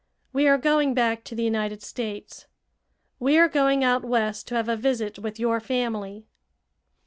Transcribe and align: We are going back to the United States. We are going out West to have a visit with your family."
We 0.33 0.47
are 0.47 0.57
going 0.57 0.95
back 0.95 1.23
to 1.25 1.35
the 1.35 1.43
United 1.43 1.83
States. 1.83 2.47
We 3.19 3.37
are 3.37 3.47
going 3.47 3.83
out 3.83 4.03
West 4.03 4.47
to 4.47 4.55
have 4.55 4.67
a 4.67 4.75
visit 4.75 5.19
with 5.19 5.39
your 5.39 5.59
family." 5.59 6.25